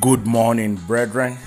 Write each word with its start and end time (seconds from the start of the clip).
Good 0.00 0.26
morning, 0.26 0.74
brethren. 0.74 1.38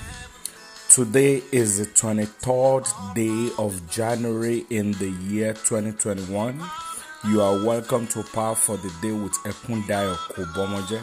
Today 0.88 1.42
is 1.52 1.76
the 1.76 1.84
23rd 1.84 3.14
day 3.14 3.54
of 3.58 3.90
January 3.90 4.64
in 4.70 4.92
the 4.92 5.10
year 5.10 5.52
2021. 5.52 6.58
You 7.28 7.42
are 7.42 7.62
welcome 7.62 8.06
to 8.06 8.22
Power 8.22 8.54
for 8.54 8.78
the 8.78 8.90
Day 9.02 9.12
with 9.12 9.34
Ekundayo 9.44 10.16
Kobomoje. 10.32 11.02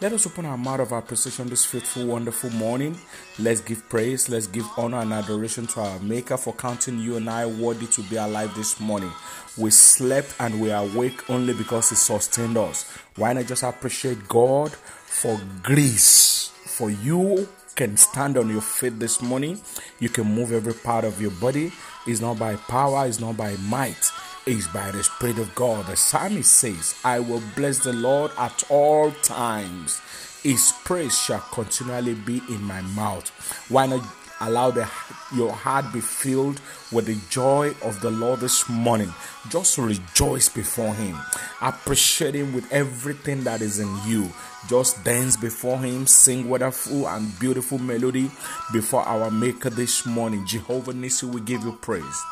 Let 0.00 0.12
us 0.12 0.26
open 0.26 0.44
our 0.44 0.58
mouth 0.58 0.80
of 0.80 0.90
appreciation 0.90 1.48
this 1.48 1.64
faithful, 1.64 2.04
wonderful 2.04 2.50
morning. 2.50 2.98
Let's 3.38 3.60
give 3.60 3.88
praise, 3.88 4.28
let's 4.28 4.48
give 4.48 4.66
honor 4.76 5.02
and 5.02 5.12
adoration 5.12 5.68
to 5.68 5.82
our 5.82 6.00
Maker 6.00 6.36
for 6.36 6.52
counting 6.52 6.98
you 6.98 7.16
and 7.16 7.30
I 7.30 7.46
worthy 7.46 7.86
to 7.86 8.02
be 8.02 8.16
alive 8.16 8.56
this 8.56 8.80
morning. 8.80 9.12
We 9.56 9.70
slept 9.70 10.34
and 10.40 10.60
we 10.60 10.72
are 10.72 10.84
awake 10.84 11.30
only 11.30 11.54
because 11.54 11.90
He 11.90 11.94
sustained 11.94 12.56
us. 12.56 12.90
Why 13.14 13.34
not 13.34 13.46
just 13.46 13.62
appreciate 13.62 14.26
God 14.26 14.72
for 14.72 15.40
grace? 15.62 16.51
For 16.76 16.90
you 16.90 17.48
can 17.74 17.96
stand 17.96 18.36
on 18.36 18.50
your 18.50 18.60
feet 18.60 18.98
this 18.98 19.22
morning, 19.22 19.60
you 19.98 20.08
can 20.08 20.24
move 20.24 20.52
every 20.52 20.74
part 20.74 21.04
of 21.04 21.20
your 21.20 21.30
body. 21.32 21.72
It's 22.06 22.20
not 22.20 22.38
by 22.38 22.56
power, 22.56 23.06
it's 23.06 23.20
not 23.20 23.36
by 23.36 23.56
might 23.56 24.10
it's 24.46 24.66
by 24.66 24.90
the 24.90 25.04
Spirit 25.04 25.38
of 25.38 25.54
God. 25.54 25.86
The 25.86 25.96
psalmist 25.96 26.52
says, 26.52 26.96
I 27.04 27.20
will 27.20 27.42
bless 27.54 27.78
the 27.78 27.92
Lord 27.92 28.32
at 28.38 28.64
all 28.68 29.12
times. 29.22 30.00
His 30.42 30.72
praise 30.84 31.16
shall 31.16 31.44
continually 31.52 32.14
be 32.14 32.42
in 32.48 32.62
my 32.62 32.80
mouth. 32.80 33.28
Why 33.70 33.86
not 33.86 34.04
allow 34.42 34.70
the, 34.70 34.88
your 35.34 35.52
heart 35.52 35.92
be 35.92 36.00
filled 36.00 36.60
with 36.90 37.06
the 37.06 37.16
joy 37.30 37.74
of 37.82 38.00
the 38.00 38.10
Lord 38.10 38.40
this 38.40 38.68
morning? 38.68 39.12
Just 39.48 39.78
rejoice 39.78 40.48
before 40.48 40.94
Him. 40.94 41.16
Appreciate 41.60 42.34
Him 42.34 42.52
with 42.52 42.70
everything 42.72 43.44
that 43.44 43.60
is 43.60 43.78
in 43.78 43.94
you. 44.06 44.30
Just 44.68 45.02
dance 45.04 45.36
before 45.36 45.78
Him, 45.78 46.06
sing 46.06 46.48
wonderful 46.48 47.08
and 47.08 47.38
beautiful 47.38 47.78
melody 47.78 48.30
before 48.72 49.02
our 49.02 49.30
Maker 49.30 49.70
this 49.70 50.06
morning. 50.06 50.46
Jehovah 50.46 50.92
Nissi, 50.92 51.24
we 51.24 51.40
give 51.40 51.62
you 51.62 51.72
praise. 51.72 52.22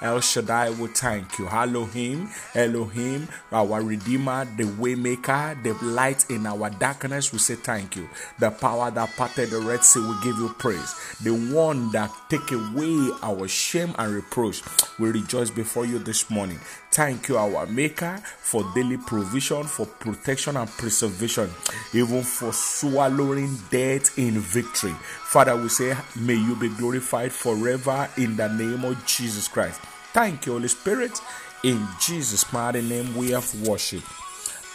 El 0.00 0.20
Shaddai 0.20 0.70
will 0.70 0.88
thank 0.88 1.38
you. 1.38 1.48
Elohim, 1.48 2.28
Elohim, 2.54 3.26
our 3.50 3.82
Redeemer, 3.82 4.44
the 4.56 4.62
Waymaker, 4.62 5.60
the 5.64 5.72
light 5.84 6.24
in 6.30 6.46
our 6.46 6.70
darkness, 6.70 7.32
we 7.32 7.38
say 7.40 7.56
thank 7.56 7.96
you. 7.96 8.08
The 8.38 8.50
power 8.50 8.92
that 8.92 9.16
parted 9.16 9.50
the 9.50 9.58
Red 9.58 9.84
Sea, 9.84 10.00
we 10.00 10.14
give 10.22 10.38
you 10.38 10.50
praise. 10.58 10.94
The 11.22 11.30
one 11.58 11.90
that 11.90 12.12
take 12.28 12.52
away 12.52 13.10
our 13.20 13.48
shame 13.48 13.92
and 13.98 14.14
reproach, 14.14 14.62
we 15.00 15.10
rejoice 15.10 15.50
before 15.50 15.84
you 15.84 15.98
this 15.98 16.30
morning. 16.30 16.58
Thank 16.92 17.28
you, 17.28 17.36
our 17.36 17.66
Maker, 17.66 18.18
for 18.38 18.62
daily 18.76 18.96
provision, 18.96 19.64
for 19.64 19.84
protection 19.84 20.56
and 20.56 20.68
preservation, 20.68 21.50
even 21.92 22.22
for 22.22 22.52
swallowing 22.52 23.58
death 23.72 24.16
in 24.16 24.38
victory. 24.38 24.94
Father, 25.24 25.56
we 25.56 25.68
say, 25.68 25.96
may 26.14 26.34
you 26.36 26.54
be 26.54 26.68
glorified 26.68 27.32
forever 27.32 28.08
in 28.16 28.36
the 28.36 28.48
name 28.48 28.84
of 28.84 29.04
Jesus 29.04 29.48
Christ. 29.48 29.80
Thank 30.12 30.46
you, 30.46 30.52
Holy 30.52 30.68
Spirit. 30.68 31.20
In 31.64 31.84
Jesus' 32.00 32.52
mighty 32.52 32.82
name, 32.82 33.16
we 33.16 33.32
have 33.32 33.52
worship. 33.66 34.04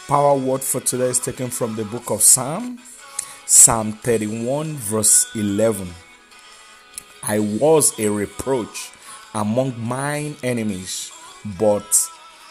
Power 0.06 0.36
word 0.36 0.60
for 0.60 0.80
today 0.80 1.08
is 1.08 1.18
taken 1.18 1.48
from 1.48 1.76
the 1.76 1.84
book 1.86 2.10
of 2.10 2.20
Psalm, 2.20 2.78
Psalm 3.46 3.92
31, 3.92 4.74
verse 4.74 5.34
11. 5.34 5.88
I 7.26 7.38
was 7.38 7.98
a 7.98 8.08
reproach 8.10 8.90
among 9.34 9.80
mine 9.80 10.36
enemies, 10.42 11.10
but 11.58 11.86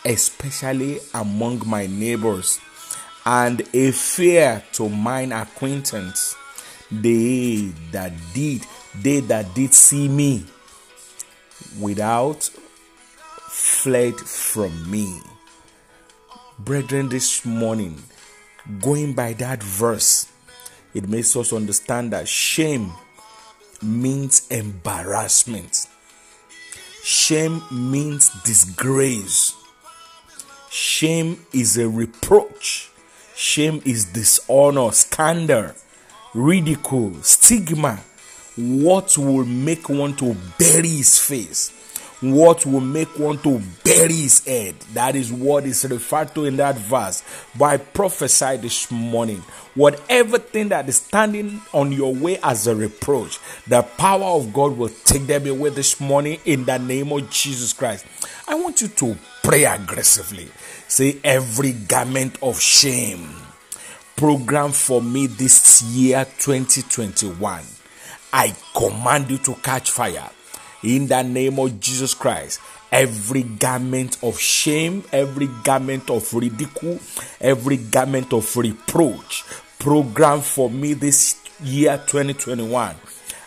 especially 0.03 0.99
among 1.13 1.61
my 1.67 1.85
neighbors, 1.85 2.59
and 3.25 3.61
a 3.73 3.91
fear 3.91 4.63
to 4.73 4.89
mine 4.89 5.31
acquaintance. 5.31 6.35
They 6.91 7.71
that 7.91 8.13
did, 8.33 8.65
they 8.99 9.19
that 9.21 9.53
did 9.53 9.73
see 9.73 10.07
me 10.07 10.45
without 11.79 12.49
fled 13.49 14.15
from 14.15 14.89
me. 14.89 15.21
Brethren, 16.59 17.09
this 17.09 17.45
morning, 17.45 18.01
going 18.81 19.13
by 19.13 19.33
that 19.33 19.61
verse, 19.61 20.27
it 20.93 21.07
makes 21.07 21.35
us 21.35 21.53
understand 21.53 22.11
that 22.13 22.27
shame 22.27 22.91
means 23.83 24.47
embarrassment. 24.49 25.87
Shame 27.03 27.61
means 27.71 28.29
disgrace. 28.43 29.55
Shame 30.69 31.45
is 31.53 31.77
a 31.77 31.87
reproach. 31.87 32.89
Shame 33.35 33.81
is 33.85 34.05
dishonor, 34.05 34.91
scandal, 34.91 35.71
ridicule, 36.33 37.21
stigma. 37.21 37.99
What 38.55 39.17
will 39.17 39.45
make 39.45 39.89
one 39.89 40.15
to 40.17 40.35
bury 40.57 40.89
his 40.89 41.19
face? 41.19 41.71
What 42.23 42.65
will 42.65 42.81
make 42.81 43.19
one 43.19 43.37
to 43.39 43.61
bury 43.83 44.13
his 44.13 44.45
head. 44.45 44.75
That 44.93 45.15
is 45.15 45.31
what 45.31 45.65
is 45.65 45.85
referred 45.85 46.33
to 46.35 46.45
in 46.45 46.57
that 46.57 46.77
verse. 46.77 47.23
But 47.57 47.65
I 47.65 47.77
prophesy 47.77 48.57
this 48.57 48.89
morning, 48.89 49.43
whatever 49.75 50.39
thing 50.39 50.69
that 50.69 50.87
is 50.87 50.97
standing 50.97 51.61
on 51.73 51.91
your 51.91 52.13
way 52.15 52.39
as 52.41 52.67
a 52.67 52.75
reproach, 52.75 53.39
the 53.67 53.81
power 53.81 54.37
of 54.37 54.53
God 54.53 54.77
will 54.77 54.91
take 55.03 55.27
them 55.27 55.45
away 55.47 55.69
this 55.69 55.99
morning 55.99 56.39
in 56.45 56.65
the 56.65 56.79
name 56.79 57.11
of 57.11 57.29
Jesus 57.29 57.73
Christ. 57.73 58.05
I 58.47 58.55
want 58.55 58.81
you 58.81 58.87
to 58.87 59.17
pray 59.43 59.65
aggressively. 59.65 60.49
Say, 60.87 61.17
every 61.23 61.73
garment 61.73 62.37
of 62.41 62.59
shame 62.59 63.29
program 64.15 64.71
for 64.71 65.01
me 65.01 65.27
this 65.27 65.81
year 65.81 66.25
2021. 66.39 67.63
I 68.31 68.55
command 68.75 69.29
you 69.29 69.37
to 69.39 69.53
catch 69.55 69.91
fire 69.91 70.29
in 70.83 71.07
the 71.07 71.21
name 71.23 71.59
of 71.59 71.79
Jesus 71.79 72.13
Christ. 72.13 72.59
Every 72.91 73.43
garment 73.43 74.21
of 74.21 74.37
shame, 74.39 75.03
every 75.11 75.47
garment 75.63 76.09
of 76.09 76.31
ridicule, 76.33 76.99
every 77.41 77.77
garment 77.77 78.33
of 78.33 78.55
reproach 78.55 79.43
program 79.79 80.41
for 80.41 80.69
me 80.69 80.93
this 80.93 81.41
year 81.63 81.97
2021. 82.07 82.95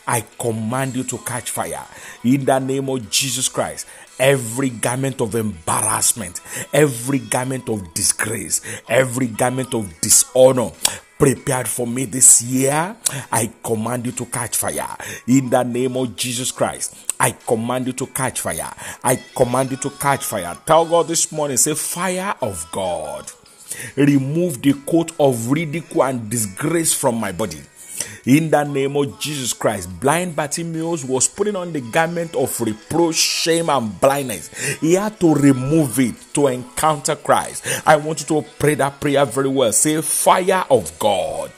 I 0.08 0.24
command 0.38 0.96
you 0.96 1.04
to 1.04 1.18
catch 1.18 1.50
fire 1.50 1.84
in 2.24 2.44
the 2.44 2.58
name 2.58 2.88
of 2.88 3.10
Jesus 3.10 3.48
Christ. 3.48 3.86
Every 4.18 4.70
garment 4.70 5.20
of 5.20 5.34
embarrassment, 5.34 6.40
every 6.72 7.18
garment 7.18 7.68
of 7.68 7.92
disgrace, 7.92 8.62
every 8.88 9.26
garment 9.26 9.74
of 9.74 10.00
dishonor 10.00 10.70
prepared 11.18 11.68
for 11.68 11.86
me 11.86 12.04
this 12.04 12.42
year, 12.42 12.94
I 13.32 13.50
command 13.62 14.06
you 14.06 14.12
to 14.12 14.26
catch 14.26 14.56
fire 14.56 14.96
in 15.26 15.50
the 15.50 15.62
name 15.62 15.96
of 15.96 16.16
Jesus 16.16 16.50
Christ. 16.52 16.94
I 17.18 17.32
command 17.32 17.86
you 17.86 17.92
to 17.94 18.06
catch 18.06 18.40
fire. 18.40 18.72
I 19.02 19.16
command 19.34 19.70
you 19.70 19.76
to 19.78 19.90
catch 19.90 20.24
fire. 20.24 20.56
Tell 20.66 20.84
God 20.84 21.08
this 21.08 21.32
morning, 21.32 21.56
say, 21.56 21.74
Fire 21.74 22.34
of 22.42 22.66
God, 22.72 23.30
remove 23.96 24.60
the 24.62 24.74
coat 24.86 25.12
of 25.18 25.50
ridicule 25.50 26.04
and 26.04 26.28
disgrace 26.28 26.92
from 26.92 27.16
my 27.16 27.32
body 27.32 27.60
in 28.26 28.50
the 28.50 28.64
name 28.64 28.96
of 28.96 29.18
Jesus 29.20 29.52
Christ. 29.52 29.88
Blind 30.00 30.34
Bartimaeus 30.34 31.04
was 31.04 31.28
putting 31.28 31.56
on 31.56 31.72
the 31.72 31.80
garment 31.80 32.34
of 32.34 32.60
reproach, 32.60 33.14
shame, 33.14 33.70
and 33.70 33.98
blindness. 34.00 34.52
He 34.80 34.94
had 34.94 35.18
to 35.20 35.34
remove 35.34 35.98
it 36.00 36.14
to 36.34 36.48
encounter 36.48 37.14
Christ. 37.16 37.64
I 37.86 37.96
want 37.96 38.20
you 38.20 38.26
to 38.42 38.48
pray 38.58 38.74
that 38.74 39.00
prayer 39.00 39.24
very 39.24 39.48
well. 39.48 39.72
Say, 39.72 40.00
Fire 40.02 40.64
of 40.70 40.98
God, 40.98 41.52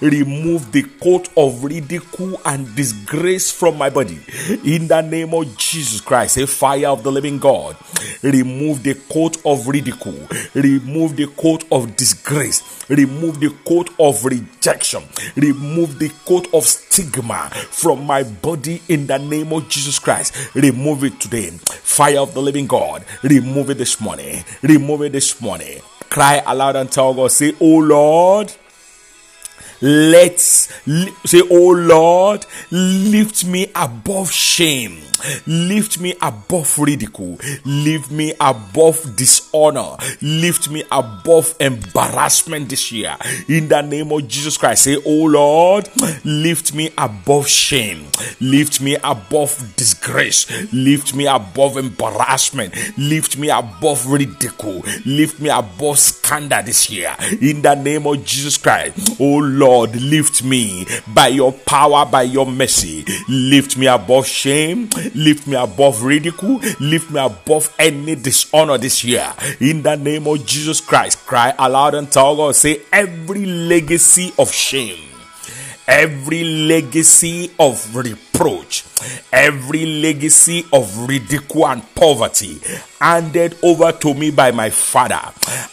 remove 0.00 0.72
the 0.72 0.82
coat 1.00 1.28
of 1.36 1.64
ridicule 1.64 2.40
and 2.44 2.74
disgrace 2.74 3.50
from 3.50 3.78
my 3.78 3.90
body. 3.90 4.18
In 4.64 4.88
the 4.88 5.00
name 5.00 5.34
of 5.34 5.56
Jesus 5.56 6.00
Christ, 6.00 6.34
say, 6.34 6.46
Fire 6.46 6.88
of 6.88 7.02
the 7.02 7.12
living 7.12 7.38
God, 7.38 7.76
remove 8.22 8.82
the 8.82 8.94
coat 9.10 9.38
of 9.44 9.66
ridicule, 9.68 10.26
remove 10.54 11.16
the 11.16 11.26
coat 11.36 11.64
of 11.70 11.96
disgrace, 11.96 12.84
remove 12.88 13.40
the 13.40 13.50
coat 13.64 13.90
of 13.98 14.24
rejection, 14.24 15.02
remove 15.36 15.98
the 15.98 16.10
coat 16.26 16.48
of 16.54 16.64
stigma 16.64 17.50
from 17.70 18.04
my 18.06 18.22
body 18.22 18.82
in 18.88 19.06
the 19.06 19.18
name 19.18 19.52
of 19.52 19.68
Jesus 19.68 19.98
Christ. 19.98 20.34
Remove 20.54 21.04
it 21.04 21.20
today. 21.20 21.50
Fire 21.50 22.18
of 22.18 22.34
the 22.34 22.42
living 22.42 22.66
God, 22.66 23.04
remove 23.22 23.70
it 23.70 23.78
this 23.78 24.00
morning. 24.00 24.44
Remove 24.62 25.02
it 25.02 25.12
this 25.12 25.40
morning. 25.40 25.80
Cry 26.10 26.42
aloud 26.46 26.76
and 26.76 26.92
tell 26.92 27.14
God, 27.14 27.32
say, 27.32 27.54
Oh 27.60 27.78
Lord, 27.78 28.52
let's 29.82 30.72
say, 31.26 31.42
Oh 31.50 31.70
Lord, 31.70 32.46
lift 32.70 33.44
me 33.44 33.70
above 33.74 34.30
shame 34.30 35.02
Lift 35.46 36.00
me 36.00 36.14
above 36.20 36.78
ridicule. 36.78 37.38
Lift 37.64 38.10
me 38.10 38.34
above 38.40 39.16
dishonor. 39.16 39.96
Lift 40.20 40.70
me 40.70 40.84
above 40.90 41.54
embarrassment 41.60 42.68
this 42.68 42.90
year. 42.92 43.16
In 43.48 43.68
the 43.68 43.82
name 43.82 44.12
of 44.12 44.26
Jesus 44.28 44.56
Christ, 44.56 44.84
say, 44.84 44.96
Oh 45.04 45.24
Lord, 45.24 45.88
lift 46.24 46.74
me 46.74 46.90
above 46.98 47.48
shame. 47.48 48.06
Lift 48.40 48.80
me 48.80 48.96
above 49.02 49.76
disgrace. 49.76 50.50
Lift 50.72 51.14
me 51.14 51.26
above 51.26 51.76
embarrassment. 51.76 52.74
Lift 52.98 53.36
me 53.38 53.50
above 53.50 54.06
ridicule. 54.06 54.82
Lift 55.06 55.40
me 55.40 55.50
above 55.50 55.98
scandal 55.98 56.62
this 56.62 56.90
year. 56.90 57.14
In 57.40 57.62
the 57.62 57.74
name 57.74 58.06
of 58.06 58.24
Jesus 58.24 58.56
Christ, 58.56 59.16
oh 59.20 59.38
Lord. 59.38 59.71
Lord, 59.72 59.96
lift 60.02 60.44
me 60.44 60.84
by 61.14 61.28
your 61.28 61.50
power, 61.50 62.04
by 62.04 62.24
your 62.24 62.44
mercy. 62.44 63.06
Lift 63.26 63.78
me 63.78 63.86
above 63.86 64.26
shame, 64.26 64.90
lift 65.14 65.46
me 65.46 65.56
above 65.56 66.02
ridicule, 66.02 66.60
lift 66.78 67.10
me 67.10 67.18
above 67.18 67.74
any 67.78 68.14
dishonor 68.14 68.76
this 68.76 69.02
year. 69.02 69.32
In 69.60 69.82
the 69.82 69.96
name 69.96 70.26
of 70.26 70.44
Jesus 70.44 70.82
Christ, 70.82 71.24
cry 71.26 71.54
aloud 71.58 71.94
and 71.94 72.12
tell 72.12 72.36
God, 72.36 72.54
say, 72.54 72.82
every 72.92 73.46
legacy 73.46 74.34
of 74.38 74.52
shame 74.52 75.11
every 75.86 76.44
legacy 76.44 77.50
of 77.58 77.94
reproach, 77.94 78.84
every 79.32 79.86
legacy 79.86 80.64
of 80.72 81.08
ridicule 81.08 81.66
and 81.66 81.82
poverty 81.94 82.60
handed 83.00 83.56
over 83.62 83.92
to 83.92 84.14
me 84.14 84.30
by 84.30 84.50
my 84.50 84.70
father. 84.70 85.20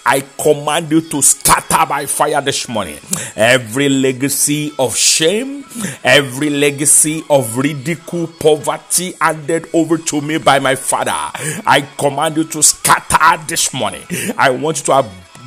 I 0.06 0.26
command 0.42 0.92
you 0.92 1.02
to 1.02 1.22
scatter 1.22 1.86
by 1.88 2.06
fire 2.06 2.42
this 2.42 2.68
morning. 2.68 3.00
Every 3.36 3.90
legacy 3.90 4.72
of 4.80 4.96
shame, 4.96 5.64
every 6.04 6.50
legacy 6.50 7.24
of 7.30 7.58
ridicule, 7.58 8.28
poverty 8.28 9.14
handed 9.22 9.70
over 9.74 9.98
to 9.98 10.22
me 10.22 10.38
by 10.38 10.60
my 10.60 10.76
father. 10.76 11.12
I 11.14 11.88
command 11.98 12.38
you 12.38 12.44
to 12.46 12.64
scatter 12.64 13.44
this 13.48 13.74
morning. 13.74 14.04
I 14.38 14.50
want 14.50 14.80
you 14.80 14.86
to 14.86 14.94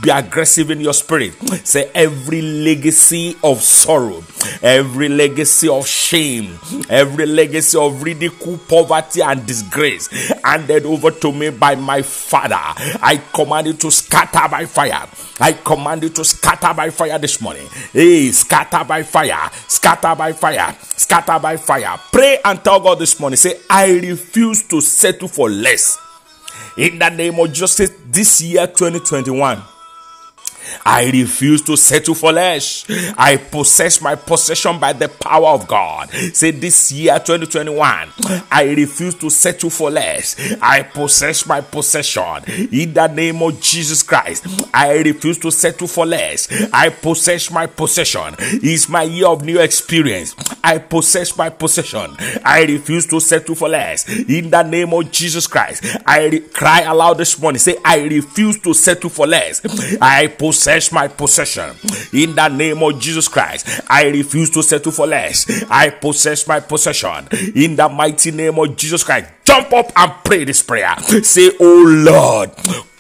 be 0.03 0.11
aggressive 0.11 0.71
in 0.71 0.81
your 0.81 0.93
spirit. 0.93 1.33
Say 1.67 1.91
every 1.95 2.43
legacy 2.43 3.37
of 3.45 3.63
sorrow, 3.63 4.23
every 4.61 5.09
legacy 5.09 5.69
of 5.69 5.87
shame, 5.87 6.59
every 6.91 7.25
legacy 7.25 7.79
of 7.79 8.03
ridicule, 8.03 8.59
poverty, 8.69 9.23
and 9.23 9.47
disgrace 9.47 10.09
handed 10.45 10.85
over 10.87 11.13
to 11.13 11.33
me 11.33 11.51
by 11.51 11.77
my 11.77 12.03
father. 12.03 12.59
I 12.59 13.23
command 13.33 13.69
you 13.69 13.73
to 13.75 13.91
scatter 13.93 14.49
by 14.51 14.67
fire. 14.67 15.07
I 15.41 15.53
command 15.53 16.03
you 16.03 16.09
to 16.11 16.25
scatter 16.25 16.75
by 16.75 16.91
fire 16.91 17.19
this 17.19 17.41
morning. 17.41 17.67
Hey, 17.93 18.33
scatter 18.33 18.85
by 18.85 19.05
fire, 19.05 19.51
scatter 19.69 20.17
by 20.17 20.33
fire, 20.33 20.77
scatter 20.81 21.39
by 21.39 21.57
fire. 21.57 21.97
Pray 22.11 22.39
and 22.45 22.63
tell 22.65 22.81
God 22.81 22.99
this 22.99 23.19
morning. 23.21 23.37
Say, 23.37 23.55
I 23.71 23.93
refuse 23.93 24.65
to 24.65 24.81
settle 24.81 25.29
for 25.29 25.49
less. 25.49 25.97
In 26.77 26.99
the 26.99 27.09
name 27.09 27.39
of 27.39 27.53
Jesus, 27.53 27.93
this 28.11 28.41
year 28.41 28.67
2021. 28.67 29.63
I 30.85 31.11
refuse 31.11 31.63
to 31.63 31.77
settle 31.77 32.15
for 32.15 32.33
less. 32.33 32.85
I 33.17 33.37
possess 33.37 34.01
my 34.01 34.15
possession 34.15 34.79
by 34.79 34.93
the 34.93 35.09
power 35.09 35.49
of 35.49 35.67
God. 35.67 36.11
Say 36.11 36.51
this 36.51 36.93
year 36.93 37.19
2021, 37.19 38.09
I 38.51 38.75
refuse 38.77 39.15
to 39.17 39.31
settle 39.31 39.71
for 39.71 39.91
less. 39.91 40.37
I 40.61 40.83
possess 40.83 41.47
my 41.47 41.61
possession 41.61 42.45
in 42.73 42.95
the 42.95 43.07
name 43.09 43.43
of 43.43 43.61
Jesus 43.61 44.03
Christ. 44.03 44.47
I 44.75 44.99
refuse 44.99 45.39
to 45.39 45.51
settle 45.51 45.89
for 45.89 46.07
less. 46.07 46.49
I 46.73 46.89
possess 46.91 47.51
my 47.51 47.67
possession. 47.67 48.35
It's 48.39 48.89
my 48.89 49.03
year 49.03 49.27
of 49.29 49.45
new 49.45 49.61
experience. 49.61 50.35
I 50.63 50.79
possess 50.79 51.37
my 51.37 51.51
possession. 51.51 52.17
I 52.45 52.65
refuse 52.65 53.07
to 53.07 53.21
settle 53.21 53.55
for 53.55 53.69
less. 53.69 54.09
In 54.09 54.51
the 54.51 54.63
name 54.63 54.93
of 54.93 55.11
Jesus 55.11 55.47
Christ, 55.47 55.85
I 56.07 56.27
re- 56.27 56.41
cry 56.41 56.83
aloud 56.83 57.19
this 57.19 57.39
morning. 57.41 57.59
Say, 57.59 57.77
I 57.85 58.03
refuse 58.03 58.59
to 58.61 58.75
settle 58.75 59.11
for 59.11 59.27
less. 59.27 59.61
I 60.01 60.27
possess 60.63 60.93
my 60.93 61.09
possession. 61.09 61.75
In 62.13 62.37
the 62.37 62.49
name 62.49 62.81
of 62.85 63.01
Jesus 63.01 63.27
Christ, 63.27 63.81
I 63.89 64.05
refuse 64.05 64.49
to 64.51 64.63
settle 64.63 64.93
for 64.93 65.09
less. 65.09 65.65
I 65.69 65.91
possess 65.91 66.47
my 66.47 66.61
possession. 66.61 67.27
In 67.57 67.75
the 67.75 67.89
mighty 67.89 68.31
name 68.31 68.57
of 68.61 68.77
Jesus 68.77 69.03
Christ, 69.03 69.29
jump 69.45 69.73
up 69.73 69.91
and 69.97 70.13
pray 70.25 70.45
this 70.45 70.63
prayer. 70.63 70.97
Say, 71.25 71.51
Oh 71.59 71.85
Lord, 72.07 72.51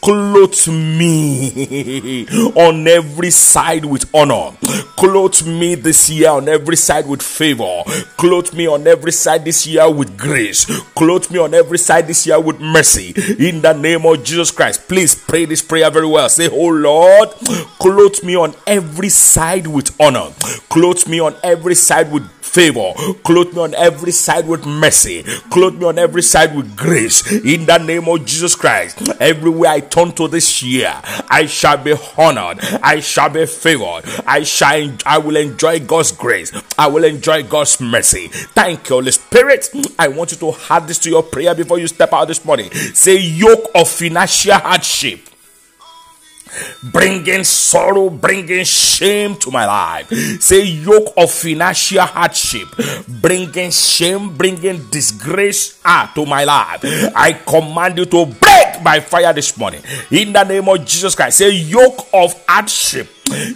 clothe 0.03 0.67
me 0.67 2.27
on 2.57 2.89
every 2.89 3.31
side 3.31 3.85
with 3.85 4.05
honor 4.13 4.51
clothe 4.97 5.47
me 5.47 5.77
this 5.77 6.11
year 6.11 6.29
on 6.29 6.49
every 6.49 6.75
side 6.75 7.07
with 7.07 7.23
favor 7.23 7.83
clothe 8.17 8.53
me 8.53 8.67
on 8.67 8.85
every 8.89 9.13
side 9.13 9.45
this 9.45 9.65
year 9.65 9.89
with 9.89 10.19
grace 10.19 10.65
clothe 10.97 11.31
me 11.31 11.39
on 11.39 11.55
every 11.55 11.79
side 11.79 12.09
this 12.09 12.27
year 12.27 12.41
with 12.41 12.59
mercy 12.61 13.15
in 13.39 13.63
the 13.63 13.73
name 13.75 14.05
of 14.05 14.25
jesus 14.25 14.51
christ 14.51 14.89
please 14.89 15.15
pray 15.15 15.45
this 15.45 15.63
prayer 15.63 15.89
very 15.89 16.07
well 16.07 16.29
say 16.29 16.49
oh 16.51 16.69
lord 16.71 17.29
clothe 17.79 18.25
me 18.25 18.35
on 18.35 18.53
every 18.67 19.09
side 19.09 19.69
with 19.69 19.95
honor 20.01 20.31
clothe 20.69 21.07
me 21.07 21.21
on 21.21 21.33
every 21.45 21.77
side 21.77 22.11
with 22.11 22.29
favor. 22.53 22.93
Clothe 23.25 23.55
me 23.55 23.61
on 23.63 23.75
every 23.75 24.13
side 24.13 24.47
with 24.47 24.67
mercy. 24.67 25.23
Clothe 25.51 25.79
me 25.79 25.87
on 25.87 25.99
every 25.99 26.23
side 26.23 26.55
with 26.55 26.77
grace. 26.77 27.33
In 27.33 27.65
the 27.65 27.79
name 27.79 28.07
of 28.09 28.27
Jesus 28.27 28.55
Christ. 28.55 29.01
Everywhere 29.21 29.71
I 29.71 29.81
turn 29.93 30.13
to 30.13 30.27
this 30.27 30.63
year, 30.63 30.93
I 31.29 31.47
shall 31.47 31.77
be 31.77 31.95
honored. 32.17 32.59
I 32.83 33.01
shall 33.01 33.29
be 33.29 33.45
favored. 33.47 34.03
I 34.27 34.43
shall 34.43 34.91
I 35.05 35.19
will 35.19 35.37
enjoy 35.37 35.81
God's 35.81 36.13
grace. 36.13 36.51
I 36.79 36.87
will 36.89 37.05
enjoy 37.05 37.43
God's 37.43 37.81
mercy. 37.81 38.29
Thank 38.29 38.89
you, 38.89 38.97
Holy 38.97 39.13
Spirit. 39.13 39.69
I 39.99 40.09
want 40.09 40.33
you 40.33 40.39
to 40.39 40.55
add 40.71 40.89
this 40.89 40.99
to 41.01 41.11
your 41.11 41.23
prayer 41.23 41.55
before 41.55 41.79
you 41.79 41.87
step 41.89 42.13
out 42.13 42.27
this 42.27 42.45
morning. 42.45 42.71
Say 42.73 43.19
yoke 43.21 43.71
of 43.75 43.89
financial 43.89 44.55
hardship 44.55 45.29
bringing 46.83 47.45
sorrow, 47.45 48.11
bringing 48.11 48.65
shame 48.65 49.37
to 49.37 49.51
my 49.51 49.67
life. 49.67 50.09
Say, 50.41 50.65
yoke 50.65 51.13
of 51.17 51.31
financial 51.31 52.03
hardship, 52.03 52.69
bringing 53.09 53.71
shame, 53.71 54.37
bringing 54.37 54.89
disgrace 54.91 55.81
ah, 55.85 56.11
to 56.15 56.27
my 56.27 56.45
life. 56.45 56.81
I 57.15 57.33
command 57.33 57.99
you 57.99 58.05
to 58.07 58.27
break 58.27 58.83
by 58.83 59.01
fire 59.01 59.33
this 59.33 59.57
morning. 59.57 59.83
In 60.11 60.33
the 60.33 60.45
name 60.45 60.69
of 60.69 60.85
Jesus 60.85 61.15
Christ, 61.15 61.39
say, 61.39 61.51
yoke 61.51 62.09
of 62.13 62.35
hardship 62.47 63.09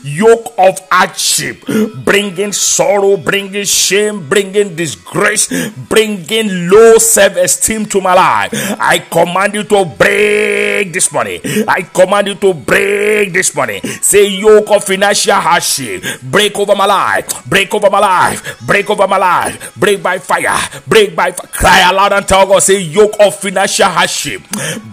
yoke 0.02 0.54
of 0.58 0.78
hardship, 0.90 1.64
bringing 2.04 2.52
sorrow, 2.52 3.16
bringing 3.16 3.64
shame, 3.64 4.28
bringing 4.28 4.74
disgrace, 4.76 5.48
bringing 5.88 6.68
low 6.70 6.98
self 6.98 7.36
esteem 7.36 7.86
to 7.86 8.00
my 8.00 8.14
life. 8.14 8.50
I 8.80 8.98
command 8.98 9.54
you 9.54 9.64
to 9.64 9.84
break 9.84 10.92
this 10.92 11.12
morning. 11.12 11.40
I 11.68 11.82
command 11.82 12.28
you 12.28 12.34
to 12.36 12.54
break 12.54 13.32
this 13.32 13.54
morning. 13.54 13.80
Say, 14.02 14.28
yoke 14.28 14.70
of 14.70 14.84
financial 14.84 15.34
hardship, 15.34 16.02
break 16.22 16.58
over 16.58 16.74
my 16.74 16.86
life, 16.86 17.44
break 17.46 17.72
over 17.74 17.90
my 17.90 17.98
life, 17.98 18.60
break 18.66 18.88
over 18.90 19.06
my 19.06 19.18
life, 19.18 19.74
break 19.76 20.02
by 20.02 20.18
fire, 20.18 20.58
break 20.86 21.14
by 21.16 21.32
fire. 21.32 21.46
Cry 21.56 21.88
aloud 21.90 22.12
and 22.12 22.26
tell 22.28 22.46
God, 22.46 22.62
say, 22.62 22.80
yoke 22.80 23.14
of 23.20 23.34
financial 23.34 23.86
hardship, 23.86 24.42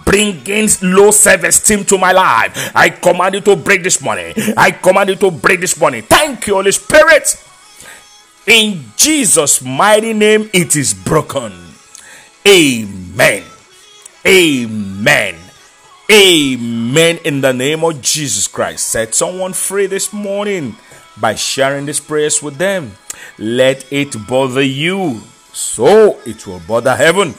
bringing 0.04 0.68
low 0.82 1.10
self 1.10 1.42
esteem 1.44 1.84
to 1.84 1.98
my 1.98 2.12
life. 2.12 2.72
I 2.74 2.90
command 2.90 3.34
you 3.34 3.40
to 3.42 3.56
break 3.56 3.82
this 3.82 4.00
morning. 4.00 4.34
I 4.56 4.70
command 4.82 5.10
you 5.10 5.16
to 5.16 5.30
break 5.30 5.60
this 5.60 5.78
morning. 5.78 6.02
Thank 6.02 6.46
you, 6.46 6.54
Holy 6.54 6.72
Spirit. 6.72 7.36
In 8.46 8.84
Jesus' 8.96 9.62
mighty 9.62 10.12
name, 10.12 10.50
it 10.52 10.76
is 10.76 10.92
broken. 10.92 11.52
Amen. 12.46 13.42
Amen. 14.26 15.36
Amen. 16.10 17.18
In 17.24 17.40
the 17.40 17.52
name 17.52 17.82
of 17.84 18.02
Jesus 18.02 18.46
Christ. 18.46 18.88
Set 18.88 19.14
someone 19.14 19.54
free 19.54 19.86
this 19.86 20.12
morning 20.12 20.76
by 21.16 21.34
sharing 21.34 21.86
these 21.86 22.00
prayers 22.00 22.42
with 22.42 22.56
them. 22.56 22.92
Let 23.38 23.90
it 23.92 24.14
bother 24.28 24.62
you, 24.62 25.20
so 25.52 26.20
it 26.26 26.46
will 26.46 26.60
bother 26.66 26.94
heaven. 26.94 27.34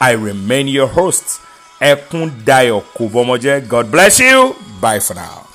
I 0.00 0.12
remain 0.12 0.68
your 0.68 0.86
host, 0.86 1.40
Ekun 1.80 2.30
Kubomoje. 2.94 3.66
God 3.68 3.90
bless 3.90 4.20
you. 4.20 4.54
Bye 4.80 5.00
for 5.00 5.14
now. 5.14 5.46